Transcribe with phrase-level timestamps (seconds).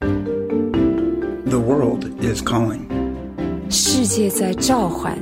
[0.00, 2.86] The world is calling.
[3.70, 5.16] 世界在召唤。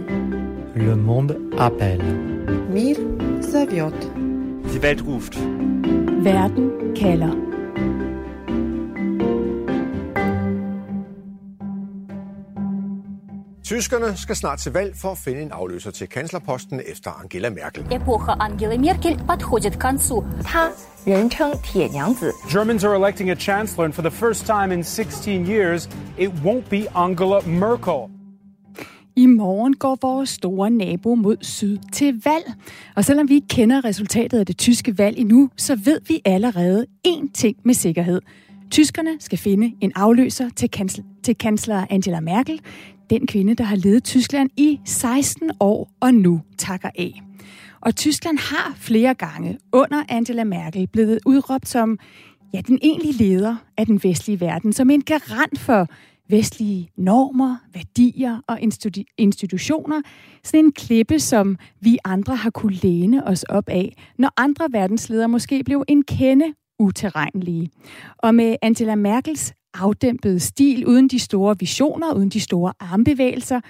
[0.75, 2.03] Le monde appelle.
[2.73, 2.97] Mir
[3.41, 3.95] zavjot.
[4.73, 5.37] Die Welt ruft.
[6.23, 7.46] Werden Keller.
[13.67, 17.87] Tyskerne skal snart til valg for at finde en afløser til kanslerposten efter Angela Merkel.
[17.93, 20.25] Epocha Angela Merkel подходит к концу.
[22.53, 25.89] Germans are electing a chancellor, and for the first time in 16 years,
[26.19, 28.11] it won't be Angela Merkel.
[29.17, 32.45] I morgen går vores store nabo mod syd til valg.
[32.97, 36.87] Og selvom vi ikke kender resultatet af det tyske valg endnu, så ved vi allerede
[37.09, 38.21] én ting med sikkerhed–
[38.71, 42.61] Tyskerne skal finde en afløser til, kansler, til kansler Angela Merkel,
[43.11, 47.23] den kvinde, der har ledet Tyskland i 16 år og nu takker af.
[47.81, 51.99] Og Tyskland har flere gange under Angela Merkel blevet udråbt som
[52.55, 55.89] ja, den egentlige leder af den vestlige verden, som en garant for
[56.29, 60.03] vestlige normer, værdier og institu- institutioner.
[60.45, 65.29] Sådan en klippe, som vi andre har kunne læne os op af, når andre verdensledere
[65.29, 67.71] måske blev en kende uterrenlige.
[68.19, 73.61] Og med Angela Merkels afdæmpede stil, uden de store visioner, uden de store armbevægelser,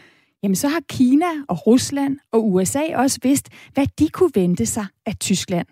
[0.42, 4.86] jamen så har Kina og Rusland og USA også vidst, hvad de kunne vente sig
[5.06, 5.66] af Tyskland.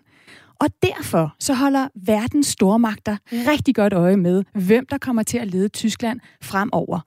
[0.59, 5.47] Og derfor så holder verdens stormagter rigtig godt øje med, hvem der kommer til at
[5.47, 6.99] lede Tyskland fremover.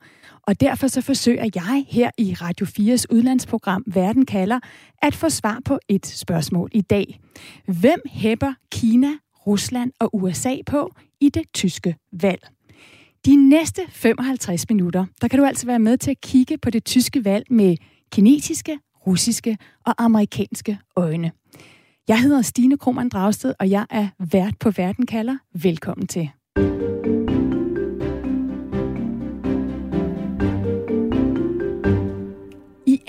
[0.47, 4.59] Og derfor så forsøger jeg her i Radio 4's udlandsprogram Verden kalder
[5.01, 7.19] at få svar på et spørgsmål i dag.
[7.65, 9.09] Hvem hæpper Kina,
[9.49, 12.41] Rusland og USA på i det tyske valg?
[13.25, 16.85] De næste 55 minutter, der kan du altså være med til at kigge på det
[16.85, 17.77] tyske valg med
[18.11, 21.31] kinesiske, russiske og amerikanske øjne.
[22.07, 25.37] Jeg hedder Stine Krohmann Dragsted, og jeg er vært på Verden kalder.
[25.53, 26.29] Velkommen til.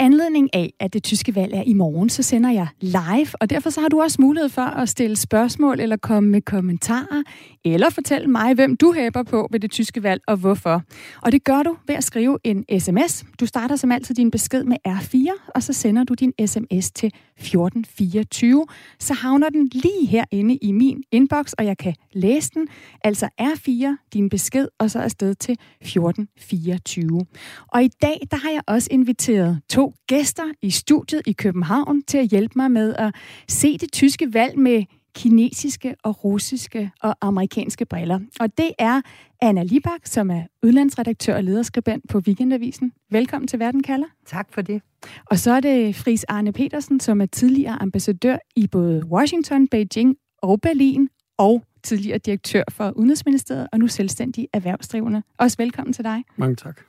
[0.01, 3.71] Anledning af, at det tyske valg er i morgen, så sender jeg live, og derfor
[3.71, 7.23] så har du også mulighed for at stille spørgsmål eller komme med kommentarer,
[7.65, 10.83] eller fortælle mig, hvem du hæber på ved det tyske valg og hvorfor.
[11.23, 13.25] Og det gør du ved at skrive en sms.
[13.41, 17.07] Du starter som altid din besked med R4, og så sender du din sms til
[17.07, 18.67] 1424.
[18.99, 22.69] Så havner den lige herinde i min inbox, og jeg kan læse den.
[23.05, 27.21] Altså R4, din besked, og så afsted til 1424.
[27.69, 32.19] Og i dag, der har jeg også inviteret to gæster i studiet i København til
[32.19, 33.15] at hjælpe mig med at
[33.49, 34.85] se det tyske valg med
[35.15, 38.21] kinesiske og russiske og amerikanske briller.
[38.41, 39.01] Og det er
[39.41, 42.93] Anna Libak, som er udlandsredaktør og lederskribent på Weekendavisen.
[43.11, 44.07] Velkommen til Verden kalder.
[44.27, 44.83] Tak for det.
[45.27, 50.17] Og så er det Fris Arne Petersen, som er tidligere ambassadør i både Washington, Beijing
[50.43, 51.09] og Berlin,
[51.39, 55.23] og tidligere direktør for Udenrigsministeriet, og nu selvstændig erhvervsdrivende.
[55.39, 56.25] Også velkommen til dig.
[56.37, 56.81] Mange tak.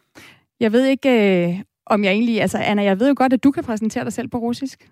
[0.60, 1.10] Jeg ved ikke,
[1.50, 1.60] øh,
[1.91, 2.41] om jeg egentlig...
[2.43, 4.91] Altså, Anna, jeg ved jo godt, at du kan præsentere dig selv på russisk.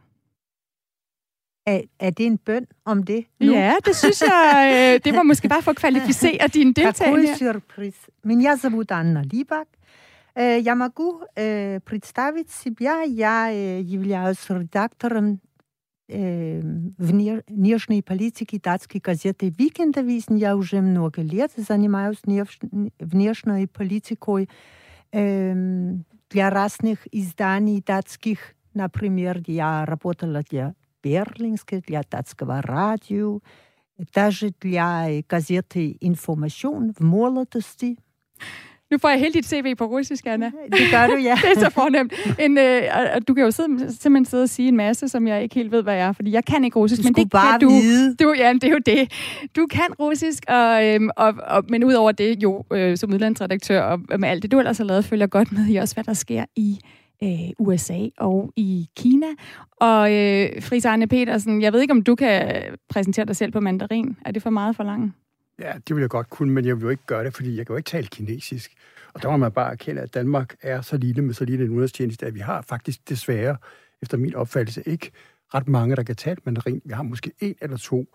[1.67, 3.53] Er, er det en bøn om det nu?
[3.53, 7.33] Ja, det synes jeg, øh, det var måske bare for at kvalificere din deltagelse.
[7.33, 7.95] Какой сюрприз.
[8.25, 9.67] Меня зовут Анна Либак.
[10.37, 12.95] Э, Я могу э, представить себя.
[13.03, 15.41] Я э, являюсь редактором
[16.09, 16.61] э,
[16.99, 20.37] вне- внешней политики датской газеты «Викендависен».
[20.37, 24.49] Я уже много лет занимаюсь внеш- внешней политикой
[25.13, 28.56] эм, для разных изданий датских.
[28.74, 33.40] Например, я работала для Берлинской, для датского радио,
[34.14, 37.98] даже для газеты «Информation» в молодости.
[38.92, 40.46] Nu får jeg helt dit CV på russisk, Anna.
[40.46, 41.38] Det gør du, ja.
[41.44, 42.14] det er så fornemt.
[42.40, 42.82] En, øh,
[43.16, 45.72] og du kan jo sidde, simpelthen sidde og sige en masse, som jeg ikke helt
[45.72, 47.02] ved, hvad jeg er, fordi jeg kan ikke russisk.
[47.02, 47.70] Du men det bare kan du.
[47.70, 48.16] vide.
[48.16, 49.12] Du, ja, det er jo det.
[49.56, 54.00] Du kan russisk, og, øhm, og, og, men udover det, jo, øh, som udlandsredaktør og
[54.20, 56.46] med alt det, du ellers har lavet, følger godt med i også, hvad der sker
[56.56, 56.80] i
[57.24, 57.30] øh,
[57.60, 59.28] USA og i Kina.
[59.82, 63.60] Og øh, Fris Arne Petersen, jeg ved ikke, om du kan præsentere dig selv på
[63.60, 64.18] mandarin.
[64.26, 65.14] Er det for meget for langt?
[65.60, 67.66] Ja, det ville jeg godt kunne, men jeg vil jo ikke gøre det, fordi jeg
[67.66, 68.72] kan jo ikke tale kinesisk.
[69.14, 71.72] Og der må man bare erkende, at Danmark er så lille med så lille en
[71.72, 73.58] udenrigstjeneste, at vi har faktisk desværre,
[74.02, 75.12] efter min opfattelse, ikke
[75.54, 76.82] ret mange, der kan tale mandarin.
[76.86, 78.06] Vi har måske en eller to.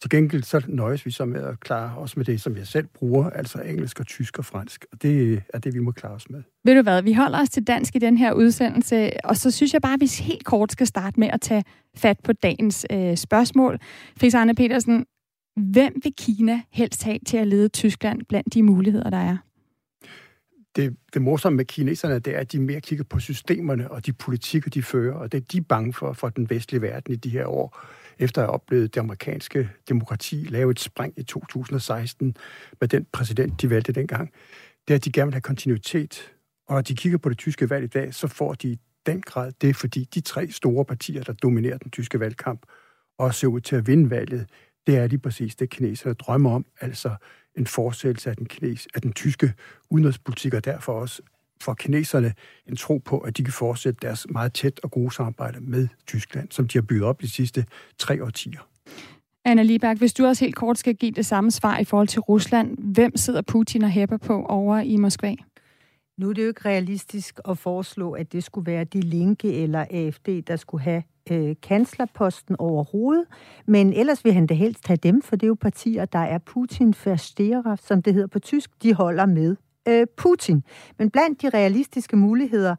[0.00, 2.86] Til gengæld så nøjes vi så med at klare os med det, som jeg selv
[2.86, 4.86] bruger, altså engelsk og tysk og fransk.
[4.92, 6.42] Og det er det, vi må klare os med.
[6.64, 9.72] Ved du hvad, vi holder os til dansk i den her udsendelse, og så synes
[9.72, 11.64] jeg bare, at vi helt kort skal starte med at tage
[11.96, 13.78] fat på dagens øh, spørgsmål.
[14.20, 15.06] Fris Arne Petersen,
[15.56, 19.36] hvem vil Kina helst have til at lede Tyskland blandt de muligheder, der er?
[20.76, 24.12] Det, det morsomme med kineserne, det er, at de mere kigger på systemerne og de
[24.12, 27.16] politikker, de fører, og det er de er bange for, for den vestlige verden i
[27.16, 27.78] de her år,
[28.18, 32.36] efter at have oplevet det amerikanske demokrati lave et spring i 2016
[32.80, 34.30] med den præsident, de valgte dengang.
[34.88, 36.32] det er, at de gerne vil have kontinuitet.
[36.68, 39.22] Og når de kigger på det tyske valg i dag, så får de i den
[39.22, 42.66] grad det, fordi de tre store partier, der dominerer den tyske valgkamp,
[43.18, 44.46] og ser ud til at vinde valget,
[44.86, 47.14] det er lige præcis det, kineserne drømmer om, altså
[47.56, 49.52] en fortsættelse af den, kines, af den tyske
[49.90, 51.22] udenrigspolitik, og derfor også
[51.60, 52.34] for kineserne
[52.66, 56.48] en tro på, at de kan fortsætte deres meget tæt og gode samarbejde med Tyskland,
[56.50, 57.64] som de har bygget op de sidste
[57.98, 58.60] tre årtier.
[59.44, 62.20] Anna Lieberg, hvis du også helt kort skal give det samme svar i forhold til
[62.20, 65.34] Rusland, hvem sidder Putin og hæpper på over i Moskva?
[66.18, 69.84] Nu er det jo ikke realistisk at foreslå, at det skulle være de linke eller
[69.90, 73.24] AFD, der skulle have øh, kanslerposten overhovedet.
[73.66, 76.38] Men ellers vil han da helst have dem, for det er jo partier, der er
[76.38, 78.70] putin versterer som det hedder på tysk.
[78.82, 79.56] De holder med
[79.88, 80.64] øh, Putin.
[80.98, 82.76] Men blandt de realistiske muligheder,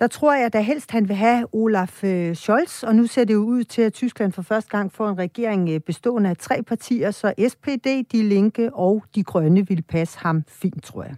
[0.00, 3.34] der tror jeg da helst, han vil have Olaf øh, Scholz, og nu ser det
[3.34, 6.62] jo ud til, at Tyskland for første gang får en regering øh, bestående af tre
[6.62, 11.14] partier, så SPD, De Linke og De Grønne vil passe ham fint, tror jeg.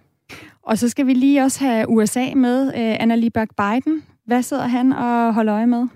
[0.63, 4.03] Og så skal vi lige også have USA med, øh, Anna Libak Biden.
[4.27, 5.89] Hvad sidder han og holder øje med?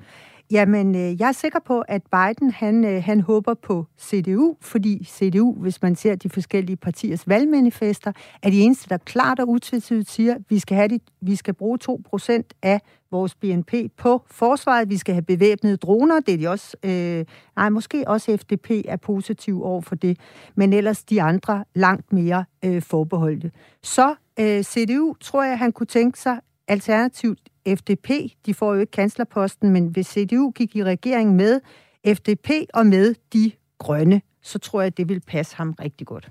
[0.51, 5.05] Jamen, øh, jeg er sikker på, at Biden han, øh, han håber på CDU, fordi
[5.05, 8.13] CDU, hvis man ser de forskellige partiers valgmanifester,
[8.43, 11.55] er de eneste, der klart og utvetydigt siger, at vi skal, have de, vi skal
[11.55, 14.91] bruge 2% af vores BNP på forsvaret.
[14.91, 16.21] Vi skal have bevæbnede droner.
[16.21, 16.77] Det er de også...
[16.83, 17.25] Øh,
[17.57, 20.19] nej, måske også FDP er positiv over for det.
[20.55, 23.51] Men ellers de andre langt mere øh, forbeholdte.
[23.83, 28.11] Så øh, CDU tror jeg, han kunne tænke sig alternativt FDP,
[28.47, 31.61] de får jo ikke kanslerposten, men hvis CDU gik i regering med
[32.07, 36.29] FDP og med de grønne, så tror jeg, det vil passe ham rigtig godt.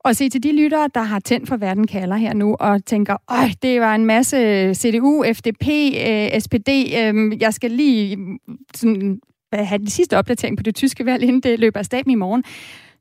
[0.00, 3.16] Og se til de lyttere, der har tændt for verden kalder her nu, og tænker,
[3.28, 5.68] øj, det var en masse CDU, FDP,
[6.06, 8.38] øh, SPD, øh, jeg skal lige
[8.74, 9.20] sådan,
[9.52, 12.44] have den sidste opdatering på det tyske valg, inden det løber af staben i morgen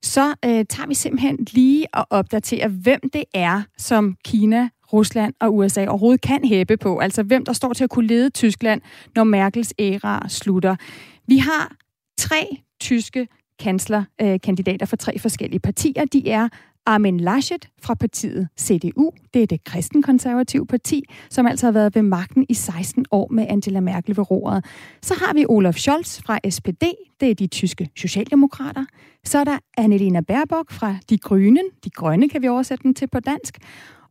[0.06, 5.56] så øh, tager vi simpelthen lige og opdaterer, hvem det er, som Kina Rusland og
[5.56, 6.97] USA overhovedet kan hæppe på.
[6.97, 8.81] Altså hvem der står til at kunne lede Tyskland,
[9.15, 10.75] når Merkels æra slutter.
[11.27, 11.75] Vi har
[12.18, 13.27] tre tyske
[13.59, 16.06] kanslerkandidater øh, fra tre forskellige partier.
[16.06, 16.50] De er
[16.86, 19.12] Armin Laschet fra partiet CDU.
[19.33, 23.45] Det er det kristenkonservative parti, som altså har været ved magten i 16 år med
[23.50, 24.65] Angela Merkel ved roret.
[25.01, 26.83] Så har vi Olaf Scholz fra SPD.
[27.19, 28.86] Det er de tyske socialdemokrater.
[29.24, 31.62] Så er der Annelena Baerbock fra De Grønne.
[31.83, 33.57] De Grønne kan vi oversætte dem til på dansk.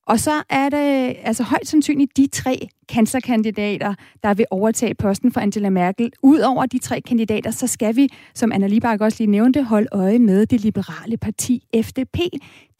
[0.06, 5.40] Og så er det altså højst sandsynligt de tre kanslerkandidater, der vil overtage posten for
[5.40, 6.12] Angela Merkel.
[6.22, 10.18] Udover de tre kandidater, så skal vi, som Anna Libak også lige nævnte, holde øje
[10.18, 12.18] med det liberale parti FDP.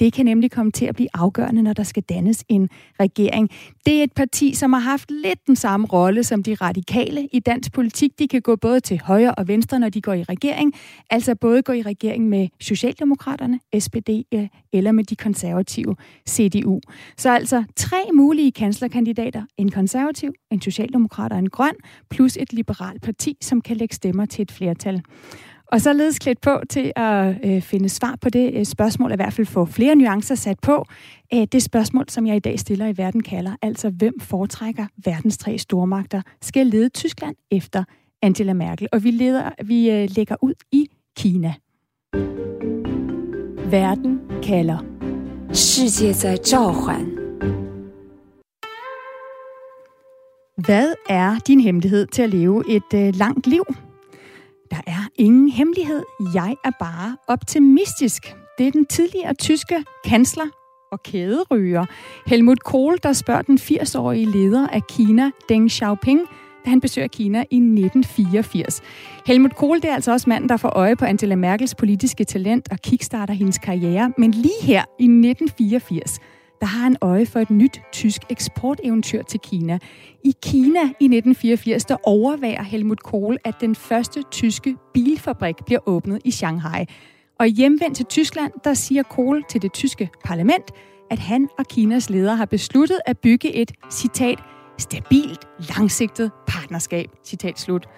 [0.01, 2.69] Det kan nemlig komme til at blive afgørende, når der skal dannes en
[3.01, 3.51] regering.
[3.87, 7.39] Det er et parti, som har haft lidt den samme rolle som de radikale i
[7.39, 8.19] dansk politik.
[8.19, 10.73] De kan gå både til højre og venstre, når de går i regering.
[11.11, 15.97] Altså både gå i regering med Socialdemokraterne, SPD eh, eller med de konservative
[16.29, 16.81] CDU.
[17.17, 19.43] Så altså tre mulige kanslerkandidater.
[19.57, 21.75] En konservativ, en socialdemokrat og en grøn,
[22.11, 25.03] plus et liberalt parti, som kan lægge stemmer til et flertal.
[25.74, 29.16] Og så ledes klædt på til at øh, finde svar på det øh, spørgsmål, i
[29.16, 30.86] hvert fald få flere nuancer sat på.
[31.34, 35.38] Øh, det spørgsmål, som jeg i dag stiller i Verden kalder, altså hvem foretrækker verdens
[35.38, 37.84] tre stormagter, skal lede Tyskland efter
[38.22, 38.88] Angela Merkel.
[38.92, 41.54] Og vi, leder, vi øh, lægger ud i Kina.
[43.72, 45.00] Verden kalder.
[45.52, 47.20] 世界在召唤。
[50.58, 53.64] Hvad er din hemmelighed til at leve et øh, langt liv?
[55.19, 56.03] Ingen hemmelighed.
[56.35, 58.35] Jeg er bare optimistisk.
[58.59, 60.47] Det er den tidligere tyske kansler
[60.93, 61.87] og kæderyger
[62.27, 66.21] Helmut Kohl, der spørger den 80-årige leder af Kina, Deng Xiaoping,
[66.65, 68.83] da han besøger Kina i 1984.
[69.27, 72.69] Helmut Kohl det er altså også manden, der får øje på Angela Merkels politiske talent
[72.73, 74.13] og kickstarter hendes karriere.
[74.19, 76.19] Men lige her i 1984,
[76.61, 79.79] der har han øje for et nyt tysk eksporteventyr til Kina.
[80.25, 86.21] I Kina i 1984, der overværer Helmut Kohl, at den første tyske bilfabrik bliver åbnet
[86.25, 86.87] i Shanghai.
[87.41, 90.71] Og hjemvendt til Tyskland, der siger Kohl til det tyske parlament,
[91.11, 94.39] at han og Kinas leder har besluttet at bygge et, citat,
[94.79, 97.89] stabilt, langsigtet partnerskab, citat slut.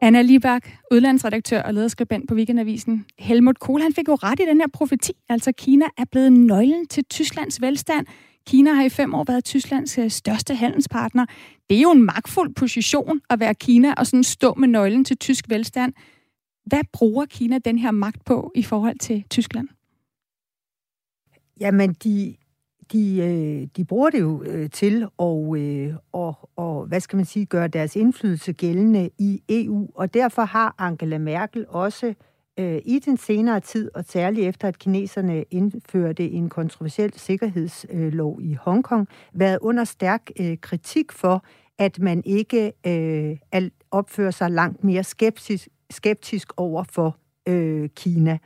[0.00, 3.06] Anna Libak, udlandsredaktør og lederskribent på Weekendavisen.
[3.18, 5.12] Helmut Kohl han fik jo ret i den her profeti.
[5.28, 8.06] Altså Kina er blevet nøglen til Tysklands velstand.
[8.46, 11.26] Kina har i fem år været Tysklands øh, største handelspartner.
[11.70, 15.18] Det er jo en magtfuld position at være Kina og sådan stå med nøglen til
[15.18, 15.92] tysk velstand.
[16.66, 19.68] Hvad bruger Kina den her magt på i forhold til Tyskland?
[21.60, 22.36] Jamen, de,
[22.92, 27.16] de, øh, de bruger det jo øh, til at og, øh, og, og, hvad skal
[27.16, 32.14] man sige, gøre deres indflydelse gældende i EU, og derfor har Angela Merkel også
[32.58, 38.54] øh, i den senere tid, og særligt efter at kineserne indførte en kontroversiel sikkerhedslov i
[38.54, 41.44] Hongkong, været under stærk øh, kritik for,
[41.78, 47.16] at man ikke øh, opfører sig langt mere skeptisk, skeptisk over for
[47.48, 48.38] øh, Kina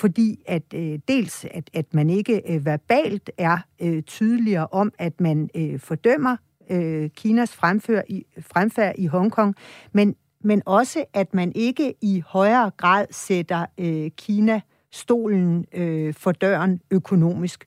[0.00, 5.20] fordi at øh, dels at, at man ikke øh, verbalt er øh, tydeligere om, at
[5.20, 6.36] man øh, fordømmer
[6.70, 9.54] øh, Kinas fremfør i, fremfærd i Hongkong,
[9.92, 14.60] men, men også at man ikke i højere grad sætter øh, Kina
[14.92, 17.64] stolen øh, for døren økonomisk.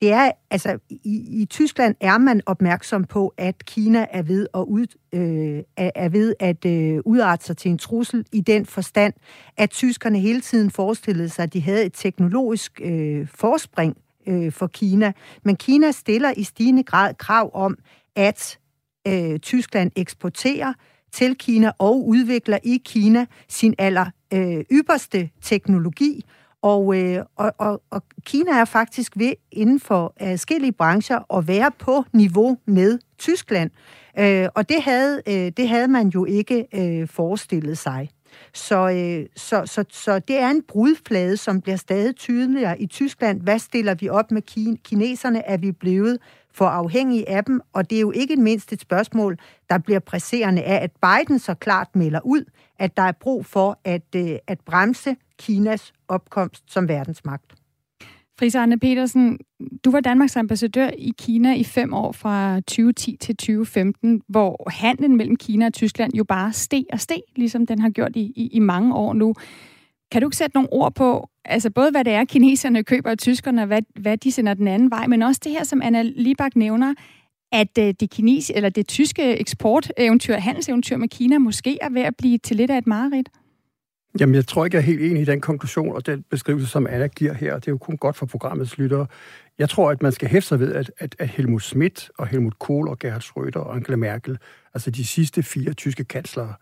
[0.00, 4.60] Det er, altså, i, i Tyskland er man opmærksom på, at Kina er ved at,
[4.60, 9.14] ud, øh, er ved at øh, udarte sig til en trussel i den forstand,
[9.56, 14.66] at tyskerne hele tiden forestillede sig, at de havde et teknologisk øh, forspring øh, for
[14.66, 15.12] Kina.
[15.44, 17.78] Men Kina stiller i stigende grad krav om,
[18.16, 18.58] at
[19.08, 20.72] øh, Tyskland eksporterer
[21.12, 26.24] til Kina og udvikler i Kina sin aller øh, ypperste teknologi,
[26.62, 31.70] og, øh, og, og, og Kina er faktisk ved inden for forskellige brancher at være
[31.78, 33.70] på niveau med Tyskland.
[34.18, 38.10] Øh, og det havde, øh, det havde man jo ikke øh, forestillet sig.
[38.54, 43.40] Så, øh, så, så, så det er en brudflade, som bliver stadig tydeligere i Tyskland.
[43.40, 45.46] Hvad stiller vi op med kin- kineserne?
[45.46, 46.18] Er vi blevet
[46.54, 47.60] for afhængige af dem?
[47.72, 49.38] Og det er jo ikke mindst et spørgsmål,
[49.70, 52.44] der bliver presserende af, at Biden så klart melder ud,
[52.78, 57.54] at der er brug for at, øh, at bremse Kinas opkomst som verdensmagt.
[58.38, 59.38] Frisa Arne Petersen,
[59.84, 65.16] du var Danmarks ambassadør i Kina i fem år fra 2010 til 2015, hvor handlen
[65.16, 68.48] mellem Kina og Tyskland jo bare steg og steg, ligesom den har gjort i, i,
[68.52, 69.34] i mange år nu.
[70.12, 73.18] Kan du ikke sætte nogle ord på, altså både hvad det er, kineserne køber af
[73.18, 76.02] tyskerne, og hvad, hvad de sender den anden vej, men også det her, som Anna
[76.02, 76.94] Libak nævner,
[77.52, 82.16] at øh, det, kines, eller det tyske eksporteventyr, handelseventyr med Kina, måske er ved at
[82.16, 83.28] blive til lidt af et mareridt?
[84.18, 86.86] Jamen, jeg tror ikke, jeg er helt enig i den konklusion og den beskrivelse, som
[86.86, 87.54] Anna giver her.
[87.54, 89.06] Det er jo kun godt for programmets lyttere.
[89.58, 92.58] Jeg tror, at man skal hæfte sig ved, at, at, at Helmut Schmidt og Helmut
[92.58, 94.38] Kohl og Gerhard Schröder og Angela Merkel,
[94.74, 96.54] altså de sidste fire tyske kanslere,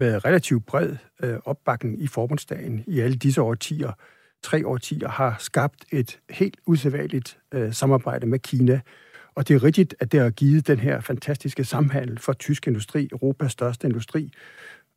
[0.00, 3.92] med relativt bred øh, opbakning i forbundsdagen i alle disse årtier,
[4.42, 8.80] tre årtier, har skabt et helt usædvanligt øh, samarbejde med Kina.
[9.34, 13.08] Og det er rigtigt, at det har givet den her fantastiske samhandel for tysk industri,
[13.12, 14.32] Europas største industri,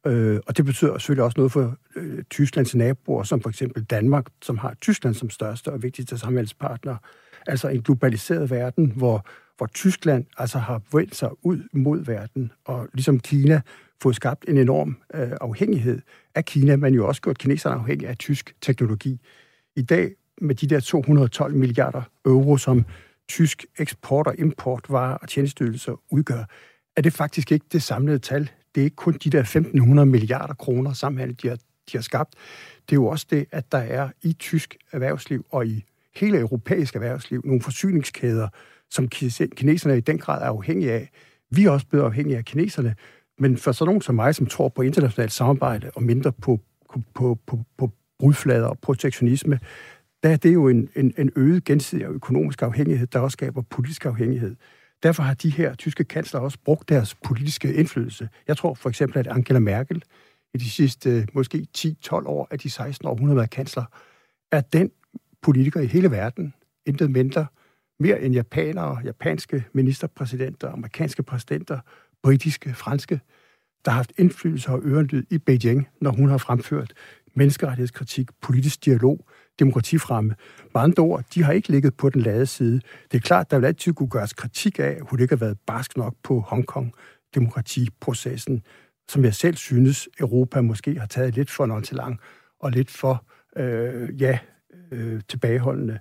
[0.08, 4.26] Øh, og det betyder selvfølgelig også noget for øh, Tysklands naboer, som for eksempel Danmark,
[4.42, 6.96] som har Tyskland som største og vigtigste samarbejdspartner.
[7.48, 9.26] Altså en globaliseret verden, hvor,
[9.58, 13.62] hvor Tyskland altså har vendt sig ud mod verden, og ligesom Kina
[14.04, 16.02] fået skabt en enorm øh, afhængighed
[16.36, 19.20] af Kina, men jo også gjort kineserne afhængige af tysk teknologi.
[19.76, 22.86] I dag, med de der 212 milliarder euro, som
[23.30, 26.44] tysk eksport og import, varer og tjenesteydelser udgør,
[26.98, 30.54] er det faktisk ikke det samlede tal det er ikke kun de der 1.500 milliarder
[30.54, 32.34] kroner samhandel, de har, de har skabt.
[32.90, 35.84] Det er jo også det, at der er i tysk erhvervsliv og i
[36.16, 38.48] hele europæisk erhvervsliv nogle forsyningskæder,
[38.90, 39.08] som
[39.56, 41.10] kineserne i den grad er afhængige af.
[41.50, 42.96] Vi er også blevet afhængige af kineserne,
[43.40, 46.60] men for sådan nogen som mig, som tror på internationalt samarbejde og mindre på,
[47.16, 49.60] på, på, på brudflader og protektionisme,
[50.24, 54.06] der er det jo en, en, en øget gensidig økonomisk afhængighed, der også skaber politisk
[54.06, 54.56] afhængighed.
[55.04, 58.30] Derfor har de her tyske kansler også brugt deres politiske indflydelse.
[58.48, 60.04] Jeg tror for eksempel, at Angela Merkel
[60.54, 63.84] i de sidste øh, måske 10-12 år af de 16 år, hun har været kansler,
[64.52, 64.92] er den
[65.42, 66.54] politiker i hele verden,
[66.86, 67.46] intet mindre,
[68.00, 71.80] mere end japanere, japanske ministerpræsidenter, amerikanske præsidenter,
[72.24, 73.20] britiske, franske,
[73.86, 76.94] der har haft indflydelse og ørenlyd i Beijing, når hun har fremført
[77.34, 79.26] menneskerettighedskritik, politisk dialog,
[79.62, 80.36] demokratifremme.
[80.74, 82.82] Med andre ord, de har ikke ligget på den lade side.
[83.12, 85.58] Det er klart, der vil altid kunne gøres kritik af, at hun ikke har været
[85.68, 88.62] barsk nok på Hongkong-demokratiprocessen,
[89.10, 92.20] som jeg selv synes, Europa måske har taget lidt for nonchalant
[92.60, 93.26] og lidt for,
[93.58, 94.40] øh, ja,
[94.92, 96.00] øh, tilbageholdende.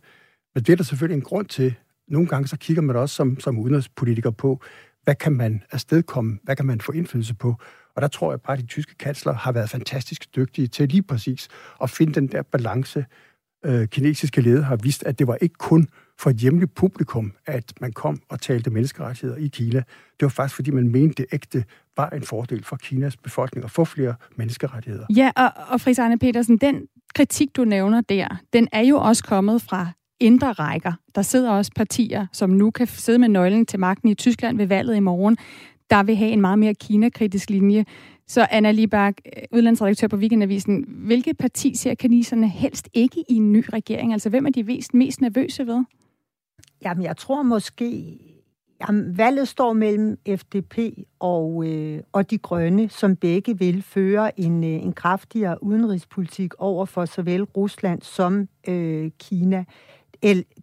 [0.55, 1.75] Men det er der selvfølgelig en grund til.
[2.09, 4.61] Nogle gange så kigger man også som, som udenrigspolitiker på,
[5.05, 7.57] hvad kan man afstedkomme, hvad kan man få indflydelse på.
[7.97, 11.03] Og der tror jeg bare, at de tyske kansler har været fantastisk dygtige til lige
[11.03, 11.49] præcis
[11.83, 13.05] at finde den der balance
[13.65, 15.89] øh, kinesiske ledere har vist, at det var ikke kun
[16.19, 19.79] for et hjemligt publikum, at man kom og talte menneskerettigheder i Kina.
[19.79, 21.65] Det var faktisk, fordi man mente, det ægte
[21.97, 25.07] var en fordel for Kinas befolkning at få flere menneskerettigheder.
[25.17, 29.25] Ja, og, og Fris Arne Petersen, den kritik, du nævner der, den er jo også
[29.25, 29.89] kommet fra
[30.21, 30.93] indre rækker.
[31.15, 34.67] Der sidder også partier, som nu kan sidde med nøglen til magten i Tyskland ved
[34.67, 35.37] valget i morgen,
[35.91, 37.85] der vil have en meget mere Kina-kritisk linje.
[38.31, 43.53] Så Anna Libak, øh, udlandsredaktør på Weekendavisen, hvilket parti ser kaniserne helst ikke i en
[43.53, 44.13] ny regering?
[44.13, 45.85] Altså, hvem er de mest, mest nervøse ved?
[46.85, 48.19] Jamen, jeg tror måske,
[48.89, 50.79] Jamen, valget står mellem FDP
[51.19, 56.85] og, øh, og de grønne, som begge vil føre en, øh, en kraftigere udenrigspolitik over
[56.87, 59.65] for såvel Rusland som øh, Kina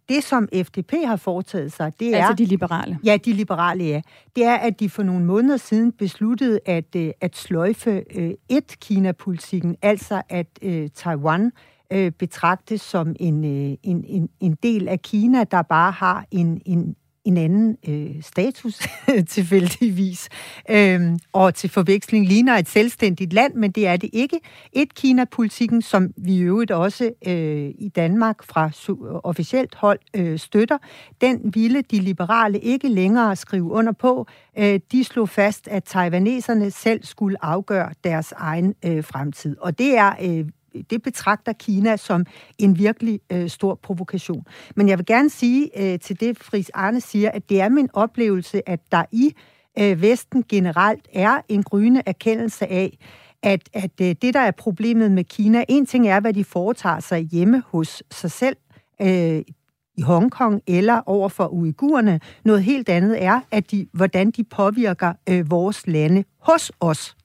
[0.08, 2.18] det, som FDP har foretaget sig, det er...
[2.18, 2.98] Altså de liberale.
[3.04, 4.00] Ja, de liberale, ja.
[4.36, 9.76] Det er, at de for nogle måneder siden besluttede at, øh, at sløjfe øh, et-Kina-politikken,
[9.82, 11.52] altså at øh, Taiwan
[12.18, 16.96] betragtes som en, en, en, en del af Kina, der bare har en, en,
[17.28, 18.78] en anden øh, status
[19.34, 20.28] tilfældigvis.
[20.70, 24.40] Øhm, og til forveksling ligner et selvstændigt land, men det er det ikke.
[24.72, 28.70] Et Kina-politikken, som vi i øvrigt også øh, i Danmark fra
[29.24, 30.78] officielt hold øh, støtter,
[31.20, 34.26] den ville de liberale ikke længere skrive under på.
[34.58, 39.56] Øh, de slog fast, at taiwaneserne selv skulle afgøre deres egen øh, fremtid.
[39.60, 40.44] Og det er øh,
[40.90, 42.26] det betragter Kina som
[42.58, 44.46] en virkelig øh, stor provokation.
[44.76, 47.88] Men jeg vil gerne sige øh, til det, Fris Arne siger, at det er min
[47.92, 49.34] oplevelse, at der i
[49.78, 52.98] øh, Vesten generelt er en gryende erkendelse af,
[53.42, 57.00] at, at øh, det, der er problemet med Kina, en ting er, hvad de foretager
[57.00, 58.56] sig hjemme hos sig selv,
[59.02, 59.42] øh,
[59.98, 62.20] i Hongkong eller over for uigurerne.
[62.44, 67.16] Noget helt andet er, at de, hvordan de påvirker øh, vores lande hos os.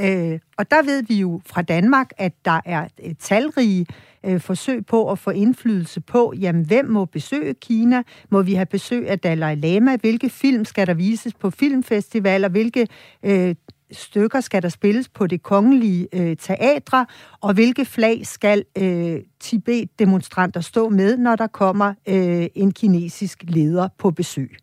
[0.00, 3.86] Øh, og der ved vi jo fra Danmark, at der er øh, talrige
[4.24, 8.02] øh, forsøg på at få indflydelse på, jamen hvem må besøge Kina?
[8.30, 9.96] Må vi have besøg af Dalai Lama?
[9.96, 12.48] Hvilke film skal der vises på filmfestivaler?
[12.48, 12.86] Hvilke
[13.22, 13.54] øh,
[13.92, 17.06] stykker skal der spilles på det kongelige øh, teatre?
[17.40, 23.88] Og hvilke flag skal øh, Tibet-demonstranter stå med, når der kommer øh, en kinesisk leder
[23.98, 24.56] på besøg?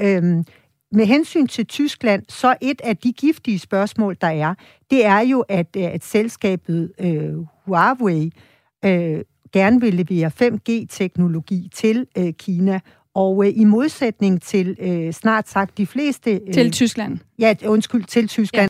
[0.00, 0.44] Øhm,
[0.92, 4.54] med hensyn til Tyskland, så et af de giftige spørgsmål, der er,
[4.90, 7.34] det er jo, at, øh, at selskabet øh,
[7.66, 8.30] Huawei
[8.84, 9.20] øh,
[9.52, 12.80] gerne vil levere 5G-teknologi til øh, Kina,
[13.14, 16.40] og øh, i modsætning til øh, snart sagt de fleste...
[16.46, 17.18] Øh, til Tyskland.
[17.38, 18.62] Ja, undskyld, til Tyskland.